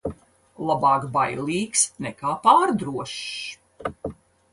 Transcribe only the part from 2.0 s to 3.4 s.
nekā pārdrošs.